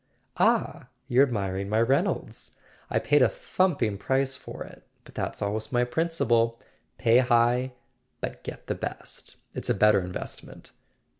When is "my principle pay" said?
5.71-7.19